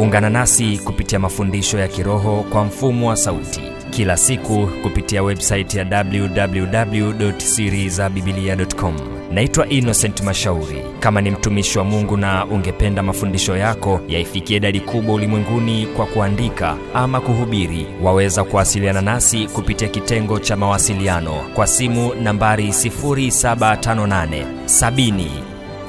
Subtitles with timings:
[0.00, 6.04] Ungana nasi kupitia mafundisho ya kiroho kwa mfumo wa sauti kila siku kupitia websaiti ya
[6.04, 8.94] www.sirizabibilia.com.
[9.32, 10.82] Naitwa Innocent Mashauri.
[11.00, 16.76] Kama ni mtumishi wa Mungu na ungependa mafundisho yako yaifikie idadi kubwa ulimwenguni kwa kuandika
[16.94, 25.24] ama kuhubiri, waweza kuwasiliana nasi kupitia kitengo cha mawasiliano kwa simu nambari 0758 70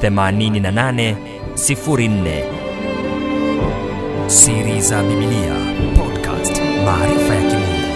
[0.04, 1.16] 88
[1.55, 2.61] 04.
[4.38, 5.55] Siri za Biblia
[5.98, 7.91] Podcast, maarifa ya kimungu.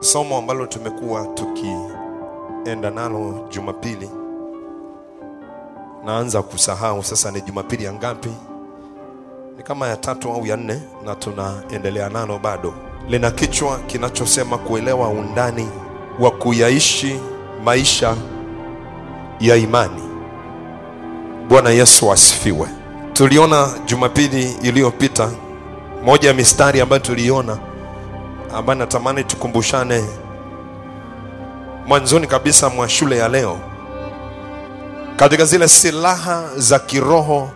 [0.00, 4.10] Somo ambalo tumekuwa tukienda nalo Jumapili,
[6.04, 8.30] naanza kusahau sasa ni Jumapili ya ngapi?
[9.56, 12.74] Ni kama ya tatu au ya nne, na tunaendelea nalo bado.
[13.08, 15.68] Lina kichwa kinachosema kuelewa undani
[16.20, 17.20] wa kuyaishi
[17.64, 18.16] maisha
[19.40, 20.02] ya imani.
[21.48, 22.68] Bwana Yesu asifiwe.
[23.12, 25.30] Tuliona Jumapili iliyopita
[26.04, 27.58] moja ya mistari ambayo tuliona
[28.54, 30.04] ambayo natamani tukumbushane
[31.86, 33.58] mwanzoni kabisa mwa shule ya leo,
[35.16, 37.50] katika zile silaha za kiroho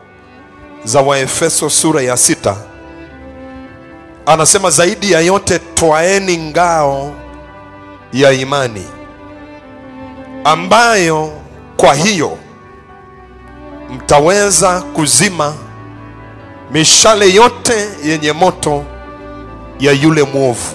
[0.85, 2.57] za Waefeso sura ya sita,
[4.27, 7.13] anasema zaidi ya yote twaeni ngao
[8.13, 8.85] ya imani,
[10.47, 11.33] ambayo
[11.77, 12.39] kwa hiyo
[13.91, 15.55] mtaweza kuzima
[16.73, 18.85] mishale yote yenye moto
[19.81, 20.75] ya yule mwovu.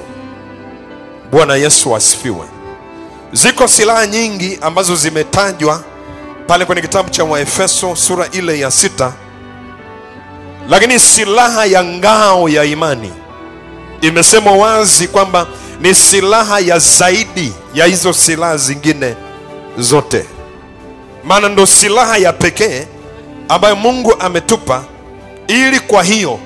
[1.32, 2.46] Bwana Yesu asifiwe.
[3.34, 5.84] Ziko silaha nyingi ambazo zimetajwa
[6.48, 9.14] pale kwenye kitabu cha Waefeso sura ile ya sita,
[10.70, 13.14] lakini silaha ya ngao ya imani
[14.02, 15.48] imesemwa wazi kwamba
[15.82, 19.16] ni silaha ya zaidi ya hizo silaha zingine
[19.78, 20.26] zote,
[21.24, 22.88] maana ndo silaha ya pekee
[23.50, 24.84] ambayo Mungu ametupa
[25.48, 26.40] ili kwa hiyo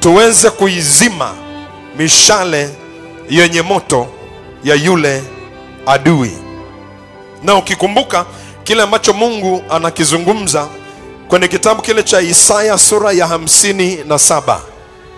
[0.00, 1.34] tuweze kuizima
[1.98, 2.70] mishale
[3.30, 4.06] yenye moto
[4.64, 5.22] ya yule
[5.86, 6.32] adui.
[7.42, 8.26] Na ukikumbuka
[8.64, 10.68] kile ambacho Mungu anakizungumza
[11.28, 14.60] kwenye kitabu kile cha Isaya sura ya hamsini na saba.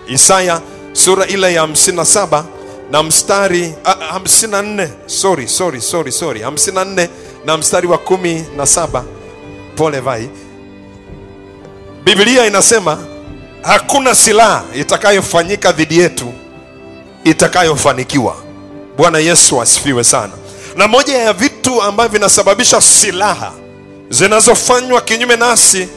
[0.07, 0.61] Isaya
[0.93, 2.45] sura ile ya hamsini na saba
[2.91, 3.73] na mstari
[4.11, 4.89] hamsini na nne.
[5.05, 7.09] Sorry, sorry, sorry, sorry, hamsini na nne
[7.45, 9.03] na mstari wa kumi na saba
[9.75, 10.29] pole vai,
[12.03, 12.97] Biblia inasema
[13.61, 16.33] hakuna silaha itakayofanyika dhidi yetu
[17.23, 18.35] itakayofanikiwa.
[18.97, 20.33] Bwana Yesu asifiwe sana.
[20.75, 23.51] Na moja ya vitu ambavyo vinasababisha silaha
[24.09, 25.87] zinazofanywa kinyume nasi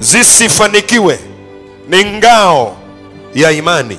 [0.00, 1.18] zisifanikiwe
[1.88, 2.76] ni ngao
[3.34, 3.98] ya imani.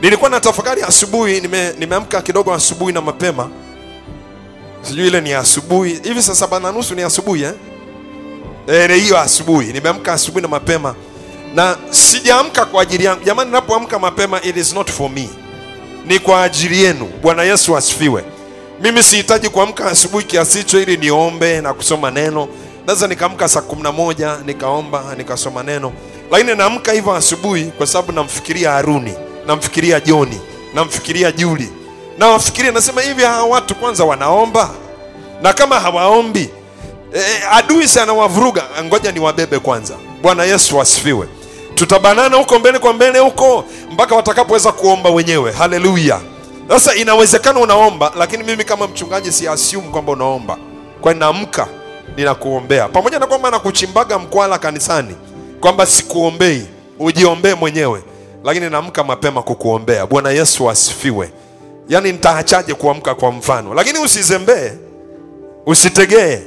[0.00, 3.48] Nilikuwa na tafakari asubuhi, nime, nimeamka kidogo asubuhi na mapema,
[4.82, 7.52] sijui ile ni asubuhi hivi, saa saba na nusu ni asubuhi eh?
[8.66, 10.94] E, hiyo asubuhi nimeamka asubuhi na mapema,
[11.54, 13.50] na sijaamka kwa ajili yangu jamani.
[13.50, 15.28] napoamka mapema, it is not for me
[16.06, 17.10] ni kwa ajili yenu.
[17.22, 18.24] Bwana Yesu asifiwe.
[18.82, 22.48] Mimi sihitaji kuamka asubuhi kiasi hicho ili niombe na kusoma neno.
[22.86, 25.92] Naweza nikaamka saa kumi na moja nikaomba nikasoma neno,
[26.30, 29.14] lakini naamka hivyo asubuhi kwa sababu namfikiria Haruni,
[29.46, 30.40] namfikiria Joni,
[30.74, 31.68] namfikiria Juli,
[32.20, 34.70] nawafikiria nasema hivi, hawa watu kwanza wanaomba,
[35.42, 36.50] na kama hawaombi
[37.14, 37.20] e,
[37.52, 39.94] adui sana wavuruga, ngoja niwabebe kwanza.
[40.22, 41.26] Bwana Yesu asifiwe
[41.74, 45.52] tutabanana huko mbele kwa mbele huko mpaka watakapoweza kuomba wenyewe.
[45.52, 46.20] Haleluya!
[46.68, 50.58] Sasa inawezekana unaomba, lakini mimi kama mchungaji si assume kwamba unaomba,
[51.00, 51.14] kwa
[52.16, 55.14] ninakuombea, pamoja na kwamba nakuchimbaga mkwala kanisani
[55.60, 56.66] kwamba sikuombei,
[56.98, 58.02] ujiombee mwenyewe,
[58.44, 60.06] lakini naamka mapema kukuombea.
[60.06, 61.30] Bwana Yesu asifiwe.
[61.90, 63.74] Yaani nitaachaje kuamka kwa mfano?
[63.74, 64.72] Lakini usizembee,
[65.66, 66.38] usitegee.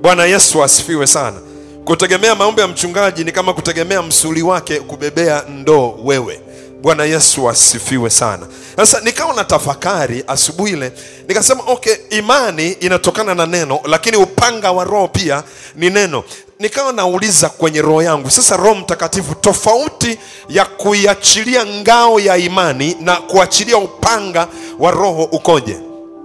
[0.00, 1.36] Bwana Yesu asifiwe sana.
[1.84, 6.40] Kutegemea maombi ya mchungaji ni kama kutegemea msuli wake kubebea ndoo wewe.
[6.82, 8.46] Bwana Yesu asifiwe sana.
[8.76, 10.92] Sasa nikawa na tafakari asubuhi ile,
[11.28, 15.42] nikasema okay, imani inatokana na neno, lakini upanga wa Roho pia
[15.74, 16.24] ni neno.
[16.58, 23.16] Nikawa nauliza kwenye roho yangu, sasa Roho Mtakatifu, tofauti ya kuiachilia ngao ya imani na
[23.16, 24.48] kuachilia upanga
[24.78, 25.76] wa Roho ukoje?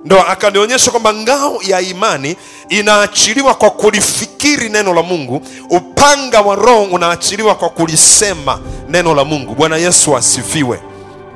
[0.05, 2.35] Ndo akanionyesha kwamba ngao ya imani
[2.69, 8.59] inaachiliwa kwa kulifikiri neno la Mungu, upanga wa Roho unaachiliwa kwa kulisema
[8.89, 9.55] neno la Mungu.
[9.55, 10.79] Bwana Yesu asifiwe.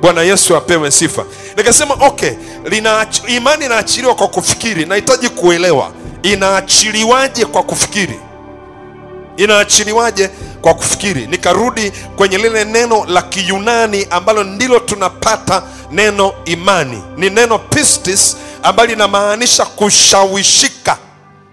[0.00, 1.24] Bwana Yesu apewe sifa.
[1.56, 2.30] Nikasema okay,
[2.64, 4.86] lina imani inaachiliwa kwa kufikiri.
[4.86, 5.90] Nahitaji kuelewa
[6.22, 8.20] inaachiliwaje kwa kufikiri,
[9.36, 10.30] inaachiliwaje
[10.60, 11.26] kwa kufikiri.
[11.26, 15.62] Nikarudi kwenye lile neno la Kiyunani ambalo ndilo tunapata
[15.92, 20.96] neno imani, ni neno pistis ambalo linamaanisha kushawishika.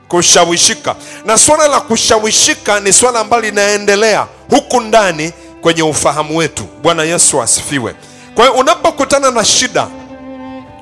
[0.08, 0.96] Kushawishika.
[1.26, 5.32] Na swala la kushawishika ni swala ambalo linaendelea huku ndani
[5.62, 6.64] kwenye ufahamu wetu.
[6.82, 7.96] Bwana yesu asifiwe.
[8.36, 9.88] Kwa hiyo unapokutana na shida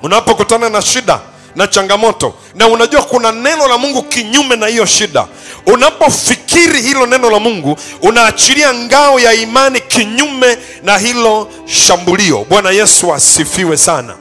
[0.02, 1.20] unapokutana na shida
[1.56, 5.28] na changamoto na unajua kuna neno la mungu kinyume na hiyo shida
[5.66, 12.46] unapofikiri hilo neno la mungu unaachilia ngao ya imani kinyume na hilo shambulio.
[12.50, 14.16] Bwana yesu asifiwe sana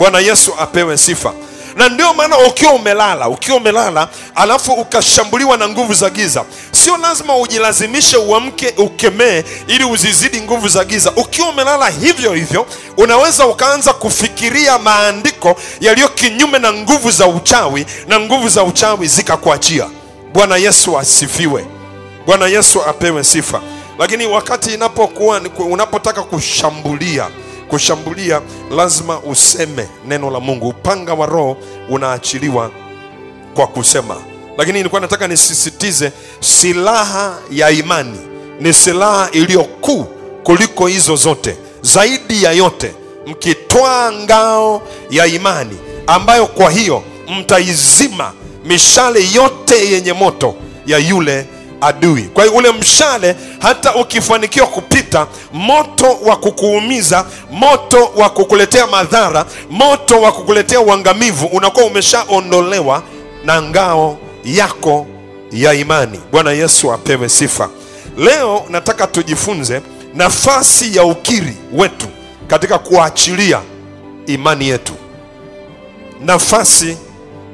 [0.00, 1.32] bwana yesu apewe sifa.
[1.76, 7.36] Na ndio maana ukiwa umelala ukiwa umelala alafu ukashambuliwa na nguvu za giza sio lazima
[7.36, 11.12] ujilazimishe uamke ukemee ili uzizidi nguvu za giza.
[11.16, 12.66] Ukiwa umelala hivyo hivyo
[12.96, 19.86] unaweza ukaanza kufikiria maandiko yaliyo kinyume na nguvu za uchawi na nguvu za uchawi zikakuachia.
[20.32, 21.66] Bwana yesu asifiwe.
[22.26, 23.60] Bwana yesu apewe sifa.
[23.98, 27.26] Lakini wakati inapokuwa unapotaka kushambulia
[27.70, 28.40] kushambulia
[28.76, 30.68] lazima useme neno la mungu.
[30.68, 31.56] Upanga wa roho
[31.88, 32.70] unaachiliwa
[33.54, 34.16] kwa kusema.
[34.58, 38.18] Lakini nilikuwa nataka nisisitize silaha ya imani
[38.60, 40.04] ni silaha iliyo kuu
[40.44, 41.56] kuliko hizo zote.
[41.82, 42.92] Zaidi ya yote
[43.26, 45.76] mkitwaa ngao ya imani
[46.06, 47.02] ambayo kwa hiyo
[47.38, 48.32] mtaizima
[48.64, 50.54] mishale yote yenye moto
[50.86, 51.46] ya yule
[51.80, 52.22] adui.
[52.22, 60.20] Kwa hiyo ule mshale hata ukifanikiwa kupita moto wa kukuumiza moto wa kukuletea madhara moto
[60.20, 63.02] wa kukuletea uangamivu unakuwa umeshaondolewa
[63.44, 65.06] na ngao yako
[65.52, 66.20] ya imani.
[66.32, 67.68] Bwana yesu apewe sifa.
[68.18, 69.80] Leo nataka tujifunze
[70.14, 72.06] nafasi ya ukiri wetu
[72.46, 73.60] katika kuachilia
[74.26, 74.92] imani yetu.
[76.20, 76.96] Nafasi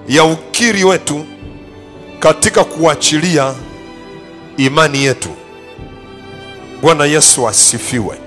[0.08, 1.25] ya ukiri wetu
[2.19, 3.55] katika kuachilia
[4.56, 5.29] imani yetu.
[6.82, 8.19] Bwana yesu asifiwe.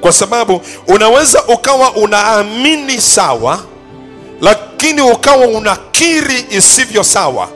[0.00, 3.60] Kwa sababu unaweza ukawa unaamini sawa
[4.40, 7.48] lakini ukawa unakiri isivyo sawa.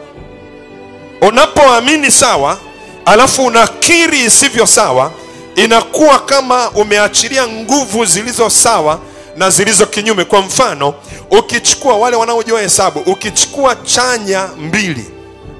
[1.20, 2.58] Unapoamini sawa
[3.04, 5.10] alafu unakiri isivyo sawa
[5.56, 8.98] inakuwa kama umeachilia nguvu zilizo sawa
[9.36, 10.24] na zilizo kinyume.
[10.24, 10.94] Kwa mfano
[11.30, 15.04] ukichukua wale wanaojua hesabu ukichukua chanya mbili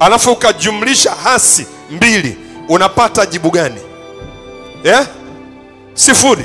[0.00, 2.36] alafu ukajumlisha hasi mbili
[2.68, 3.80] unapata jibu gani?
[4.84, 5.06] Yeah?
[5.94, 6.44] sifuri.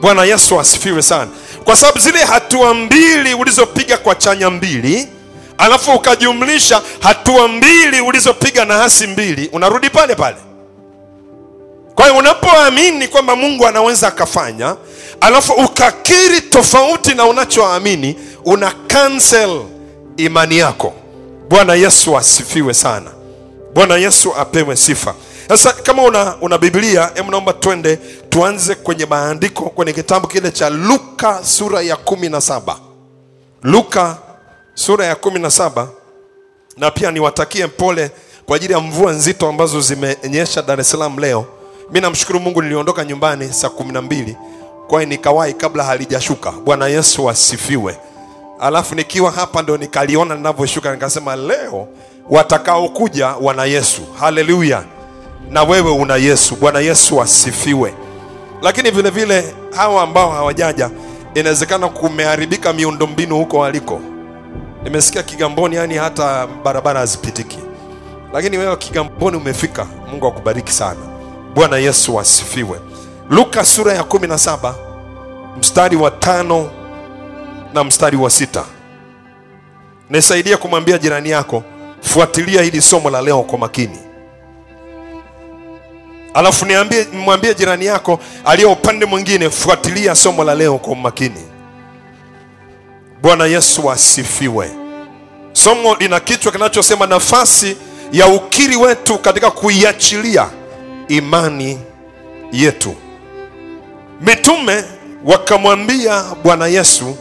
[0.00, 1.30] Bwana yesu asifiwe sana.
[1.64, 5.08] Kwa sababu zile hatua mbili ulizopiga kwa chanya mbili
[5.58, 10.36] alafu ukajumlisha hatua mbili ulizopiga na hasi mbili unarudi pale pale.
[11.94, 14.76] Kwa hiyo unapoamini kwamba mungu anaweza akafanya
[15.20, 19.60] alafu ukakiri tofauti na unachoamini una cancel
[20.16, 20.94] imani yako.
[21.48, 23.10] Bwana yesu asifiwe sana
[23.74, 25.14] bwana yesu apewe sifa.
[25.48, 27.96] Sasa kama una, una biblia hebu naomba twende
[28.28, 32.76] tuanze kwenye maandiko kwenye kitabu kile cha luka sura ya kumi na saba.
[33.62, 34.16] Luka
[34.74, 35.88] sura ya kumi na saba
[36.76, 38.10] na pia niwatakie pole
[38.46, 41.46] kwa ajili ya mvua nzito ambazo zimenyesha dar es salaam leo.
[41.92, 44.36] Mi namshukuru mungu niliondoka nyumbani saa kumi na mbili
[44.88, 46.50] kwayo nikawahi kabla halijashuka.
[46.52, 47.98] Bwana yesu asifiwe.
[48.60, 51.88] Alafu nikiwa hapa ndo nikaliona linavyoshuka nikasema leo
[52.30, 54.02] watakaokuja wana yesu.
[54.20, 54.82] Haleluya.
[55.50, 56.56] Na wewe una yesu.
[56.56, 57.94] Bwana yesu asifiwe.
[58.62, 60.90] Lakini vile vile hawa ambao hawajaja
[61.34, 64.00] inawezekana kumeharibika miundombinu huko waliko.
[64.82, 67.58] Nimesikia kigamboni yani hata barabara hazipitiki.
[68.32, 69.86] Lakini wewe kigamboni umefika.
[70.10, 71.00] Mungu akubariki sana.
[71.54, 72.80] Bwana yesu asifiwe.
[73.30, 74.74] Luka sura ya 17
[75.58, 76.70] mstari wa tano
[77.74, 78.64] na mstari wa sita.
[80.10, 81.62] Nisaidie kumwambia jirani yako
[82.12, 83.98] fuatilia hili somo la leo kwa makini.
[86.34, 91.42] Alafu niambie mwambie jirani yako aliye upande mwingine fuatilia somo la leo kwa makini.
[93.22, 94.70] Bwana yesu asifiwe.
[95.52, 97.76] Somo lina kichwa kinachosema nafasi
[98.12, 100.48] ya ukiri wetu katika kuiachilia
[101.08, 101.78] imani
[102.52, 102.94] yetu.
[104.20, 104.84] Mitume
[105.24, 107.16] wakamwambia bwana yesu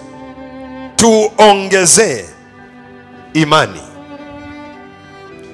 [0.95, 2.25] tuongezee
[3.33, 3.81] imani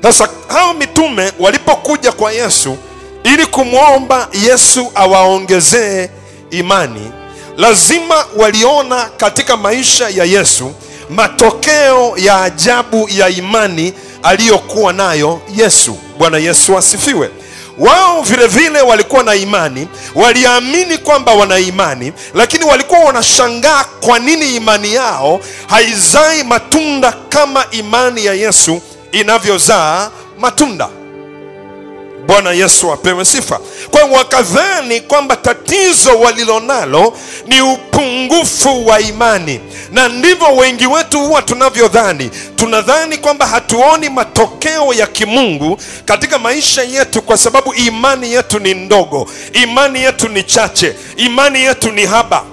[0.05, 2.77] sasa hao mitume walipokuja kwa yesu
[3.23, 6.09] ili kumwomba yesu awaongezee
[6.51, 7.11] imani
[7.57, 10.71] lazima waliona katika maisha ya yesu
[11.09, 13.93] matokeo ya ajabu ya imani
[14.23, 15.97] aliyokuwa nayo yesu.
[16.17, 17.29] Bwana yesu asifiwe.
[17.77, 24.55] Wao vile vile walikuwa na imani waliamini kwamba wana imani lakini walikuwa wanashangaa kwa nini
[24.55, 28.81] imani yao haizai matunda kama imani ya yesu
[29.19, 30.89] inavyozaa matunda.
[32.27, 33.59] Bwana yesu apewe sifa.
[33.91, 37.13] Kwa wakadhani kwamba tatizo walilonalo
[37.47, 39.59] ni upungufu wa imani?
[39.91, 42.29] Na ndivyo wengi wetu huwa tunavyodhani.
[42.55, 49.29] Tunadhani kwamba hatuoni matokeo ya kimungu katika maisha yetu kwa sababu imani yetu ni ndogo.
[49.53, 50.95] Imani yetu ni chache.
[51.17, 52.43] Imani yetu ni haba.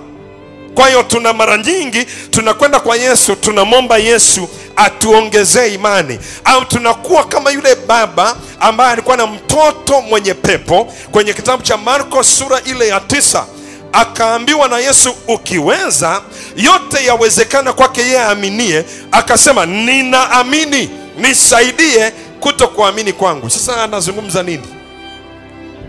[0.74, 6.18] Kwa hiyo tuna mara nyingi tunakwenda kwa yesu tunamwomba yesu atuongezee imani.
[6.44, 10.92] Au tunakuwa kama yule baba ambaye alikuwa na mtoto mwenye pepo.
[11.10, 13.46] Kwenye kitabu cha marko sura ile ya tisa
[13.92, 16.22] akaambiwa na yesu ukiweza
[16.56, 18.84] yote yawezekana kwake yeye aaminie.
[19.12, 23.50] Akasema ninaamini nisaidie kuto kuamini kwangu.
[23.50, 24.66] Sasa anazungumza nini?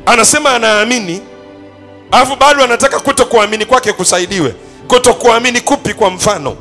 [0.06, 1.22] Anasema anaamini
[2.12, 4.56] alafu bado anataka kuto kuamini kwake kusaidiwe.
[4.88, 6.58] Kuto kuamini kupi kwa mfano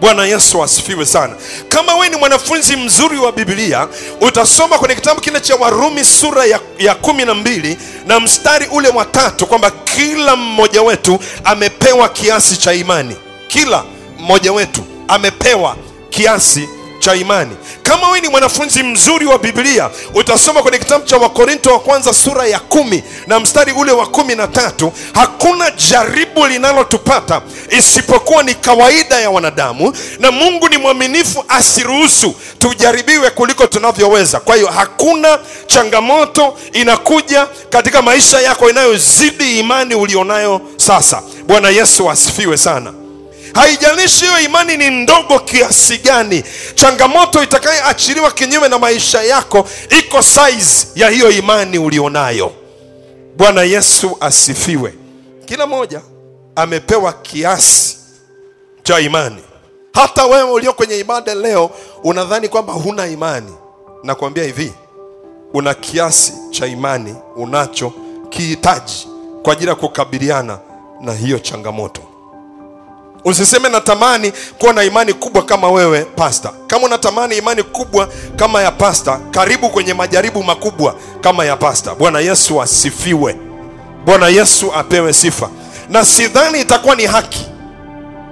[0.00, 1.34] bwana yesu asifiwe sana.
[1.68, 3.88] Kama wewe ni mwanafunzi mzuri wa biblia
[4.20, 8.88] utasoma kwenye kitabu kile cha warumi sura ya, ya kumi na mbili na mstari ule
[8.88, 13.16] wa tatu kwamba kila mmoja wetu amepewa kiasi cha imani.
[13.48, 13.84] Kila
[14.18, 15.76] mmoja wetu amepewa
[16.10, 16.68] kiasi
[17.04, 17.56] cha imani.
[17.82, 22.46] Kama wewe ni mwanafunzi mzuri wa biblia utasoma kwenye kitabu cha wakorinto wa kwanza sura
[22.46, 27.42] ya kumi na mstari ule wa kumi na tatu hakuna jaribu linalotupata
[27.78, 34.40] isipokuwa ni kawaida ya wanadamu na mungu ni mwaminifu asiruhusu tujaribiwe kuliko tunavyoweza.
[34.40, 41.22] Kwa hiyo hakuna changamoto inakuja katika maisha yako inayozidi imani ulionayo sasa.
[41.46, 42.92] Bwana yesu asifiwe sana
[43.54, 46.44] haijalishi hiyo imani ni ndogo kiasi gani
[46.74, 49.68] changamoto itakayoachiliwa kinyume na maisha yako
[49.98, 52.52] iko size ya hiyo imani ulionayo.
[53.36, 54.94] Bwana yesu asifiwe.
[55.44, 56.00] Kila mmoja
[56.56, 57.96] amepewa kiasi
[58.82, 59.42] cha imani.
[59.94, 61.70] Hata wewe ulio kwenye ibada leo
[62.04, 63.52] unadhani kwamba huna imani?
[64.02, 64.72] Nakwambia hivi
[65.54, 67.92] una kiasi cha imani unacho
[68.30, 69.08] kihitaji
[69.42, 70.58] kwa ajili ya kukabiliana
[71.00, 72.00] na hiyo changamoto
[73.24, 78.70] usiseme natamani kuwa na imani kubwa kama wewe pasta kama unatamani imani kubwa kama ya
[78.70, 83.36] pasta karibu kwenye majaribu makubwa kama ya pasta bwana yesu asifiwe.
[84.04, 85.48] Bwana yesu apewe sifa.
[85.90, 87.46] Na sidhani itakuwa ni haki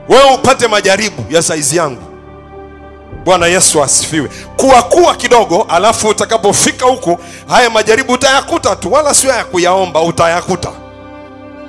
[0.09, 2.03] wewe upate majaribu ya saizi yangu.
[3.25, 4.29] Bwana yesu asifiwe.
[4.57, 7.19] Kuwa kuwa kidogo alafu utakapofika huku
[7.49, 10.71] haya majaribu utayakuta tu wala sio ya kuyaomba utayakuta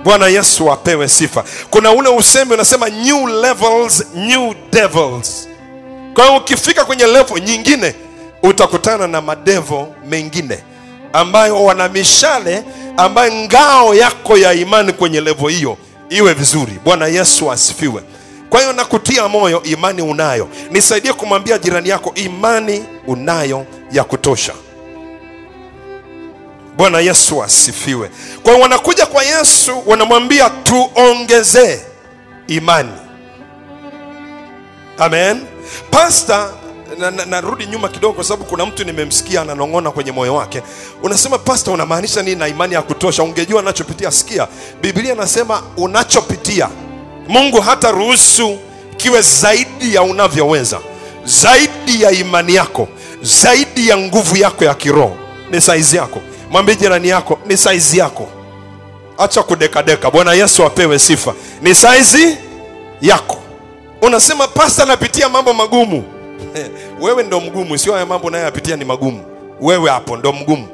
[0.04, 1.44] bwana yesu apewe sifa.
[1.70, 5.48] Kuna ule usemi unasema new levels new devils.
[6.14, 7.96] Kwa hiyo ukifika kwenye level nyingine
[8.44, 10.60] utakutana na madevo mengine
[11.14, 12.64] ambayo wana mishale
[12.98, 15.78] ambayo ngao yako ya imani kwenye levo hiyo
[16.10, 16.72] iwe vizuri.
[16.86, 18.02] Bwana yesu asifiwe.
[18.50, 20.48] Kwa hiyo nakutia moyo imani unayo.
[20.72, 24.54] Nisaidie kumwambia jirani yako imani unayo ya kutosha
[26.84, 28.10] bwana yesu asifiwe.
[28.44, 31.80] Kwa hiyo wanakuja kwa yesu wanamwambia tuongezee
[32.48, 32.92] imani.
[34.98, 35.42] Amen.
[35.92, 36.50] Pasta
[37.30, 40.62] narudi na, na nyuma kidogo kwa sababu kuna mtu nimemsikia ananong'ona kwenye moyo wake.
[41.04, 43.24] Unasema pasta unamaanisha nini na imani ya kutosha?
[43.24, 44.12] Ungejua anachopitia.
[44.12, 44.48] Sikia
[44.82, 46.70] biblia nasema unachopitia
[47.28, 48.58] mungu hata ruhusu
[48.98, 50.80] kiwe zaidi ya unavyoweza.
[51.26, 52.88] Zaidi ya imani yako
[53.22, 55.18] zaidi ya nguvu yako ya kiroho.
[55.52, 56.22] Ni saizi yako
[56.54, 58.28] mwambie jirani yako ni saizi yako.
[59.18, 60.12] Acha kudekadeka.
[60.12, 61.34] Bwana yesu apewe sifa.
[61.62, 62.38] Ni saizi
[63.02, 63.38] yako.
[64.02, 66.04] Unasema pasta napitia mambo magumu.
[67.02, 67.78] Wewe ndo mgumu.
[67.78, 69.24] Sio haya mambo unayoyapitia ni magumu.
[69.62, 70.68] Wewe hapo ndo mgumu.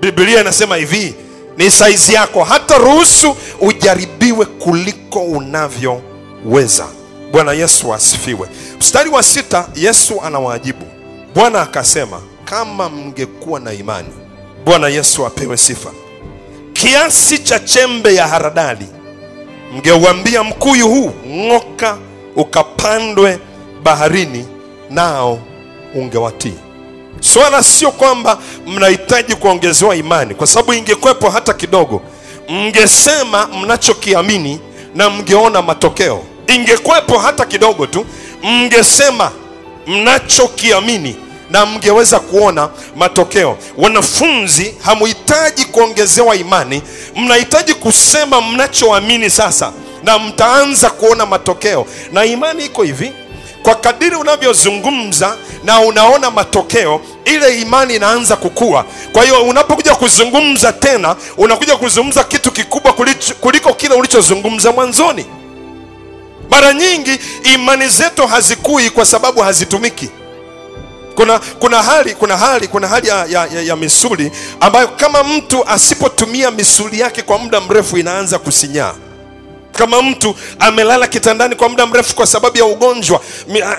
[0.00, 1.14] Biblia inasema hivi
[1.56, 2.44] ni saizi yako.
[2.44, 6.86] Hata ruhusu ujaribiwe kuliko unavyoweza.
[7.32, 8.48] Bwana yesu asifiwe.
[8.78, 10.84] Mstari wa sita yesu anawajibu
[11.34, 14.08] bwana akasema kama mngekuwa na imani
[14.64, 15.90] bwana yesu apewe sifa.
[16.72, 18.86] Kiasi cha chembe ya haradali
[19.74, 21.96] mngeuambia mkuyu huu ng'oka
[22.36, 23.38] ukapandwe
[23.82, 24.46] baharini
[24.90, 25.38] nao
[25.94, 26.54] ungewatii.
[27.20, 32.02] Swala sio kwamba mnahitaji kuongezewa imani kwa sababu ingekwepo hata kidogo.
[32.48, 34.60] Mngesema mnachokiamini
[34.94, 36.22] na mngeona matokeo.
[36.46, 38.06] Ingekwepo hata kidogo tu
[38.42, 39.30] mngesema
[39.86, 41.16] mnachokiamini
[41.52, 43.58] na mngeweza kuona matokeo.
[43.78, 46.82] Wanafunzi hamuhitaji kuongezewa imani.
[47.16, 51.86] Mnahitaji kusema mnachoamini sasa na mtaanza kuona matokeo.
[52.12, 53.12] Na imani iko hivi.
[53.62, 58.84] Kwa kadiri unavyozungumza na unaona matokeo ile imani inaanza kukua.
[59.12, 62.92] Kwa hiyo unapokuja kuzungumza tena unakuja kuzungumza kitu kikubwa
[63.40, 65.26] kuliko, kile ulichozungumza mwanzoni.
[66.50, 67.18] Mara nyingi
[67.54, 70.08] imani zetu hazikui kwa sababu hazitumiki
[71.14, 75.68] kuna kuna hali kuna hali kuna hali ya, ya, ya, ya misuli ambayo kama mtu
[75.68, 78.94] asipotumia misuli yake kwa muda mrefu inaanza kusinyaa.
[79.72, 83.20] Kama mtu amelala kitandani kwa muda mrefu kwa sababu ya ugonjwa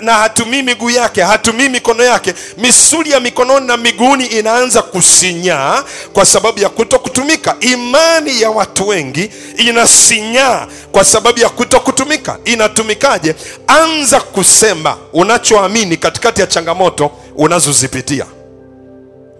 [0.01, 6.25] na hatumii miguu yake hatumii mikono yake misuli ya mikononi na miguuni inaanza kusinyaa kwa
[6.25, 13.35] sababu ya kuto kutumika imani ya watu wengi inasinyaa kwa sababu ya kuto kutumika inatumikaje?
[13.67, 14.97] Anza kusema.
[15.13, 18.25] Unachoamini katikati ya changamoto unazozipitia.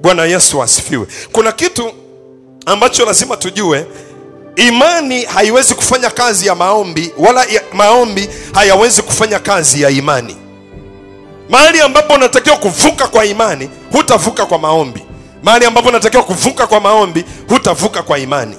[0.02, 1.08] Bwana yesu asifiwe.
[1.32, 1.92] Kuna kitu
[2.66, 3.86] ambacho lazima tujue.
[4.56, 10.36] Imani haiwezi kufanya kazi ya maombi wala ya maombi hayawezi kufanya kazi ya imani.
[11.50, 15.04] Mahali ambapo unatakiwa kuvuka kwa imani hutavuka kwa maombi.
[15.44, 18.56] Mahali ambapo unatakiwa kuvuka kwa maombi hutavuka kwa imani.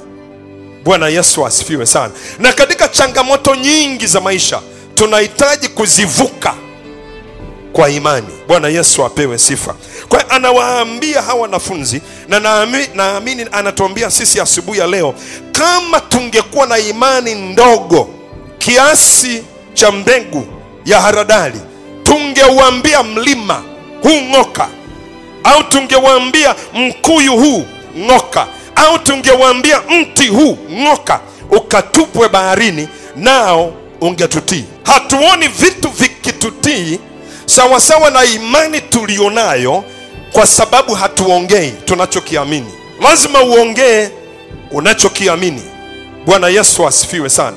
[0.85, 2.13] Bwana yesu asifiwe sana.
[2.39, 4.61] Na katika changamoto nyingi za maisha
[4.95, 6.55] tunahitaji kuzivuka
[7.75, 8.27] kwa imani.
[8.49, 9.75] Bwana yesu apewe sifa.
[10.09, 15.15] Kwa anawaambia hawa wanafunzi na naamini, naamini anatuambia sisi asubuhi ya leo
[15.53, 18.09] kama tungekuwa na imani ndogo
[18.59, 19.43] kiasi
[19.75, 20.47] cha mbegu
[20.85, 21.61] ya haradali
[22.03, 23.63] tungeuambia mlima
[24.03, 24.69] huu ng'oka
[25.45, 27.65] au tungewambia mkuyu huu
[27.99, 34.65] ng'oka au tungewambia mti huu ng'oka ukatupwe baharini nao ungetutii.
[34.85, 36.99] Hatuoni vitu vikitutii
[37.55, 39.85] sawasawa na imani tulionayo
[40.33, 42.73] kwa sababu hatuongei tunachokiamini.
[43.03, 44.09] Lazima uongee
[44.71, 45.63] unachokiamini.
[46.27, 47.57] Bwana yesu asifiwe sana.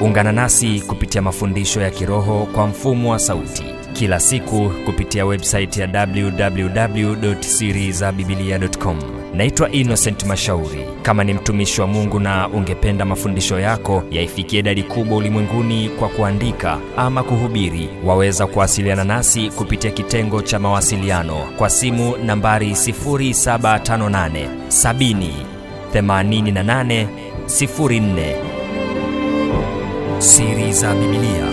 [0.00, 5.88] Ungana nasi kupitia mafundisho ya kiroho kwa mfumo wa sauti kila siku kupitia websaiti ya
[6.06, 8.98] www.sirizabibilia.com
[9.34, 10.84] naitwa innocent mashauri.
[11.02, 16.78] Kama ni mtumishi wa mungu na ungependa mafundisho yako yaifikie idadi kubwa ulimwenguni kwa kuandika
[16.96, 25.28] ama kuhubiri waweza kuwasiliana nasi kupitia kitengo cha mawasiliano kwa simu nambari 758 70
[25.94, 27.06] 88
[27.46, 28.34] 04
[30.18, 31.44] siri za bibilia